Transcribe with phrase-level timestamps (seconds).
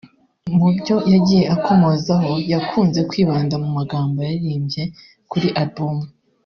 [0.57, 4.83] Mu byo yagiye akomozaho yakunze kwibanda mu magambo yaririmbye
[5.31, 5.97] kuri album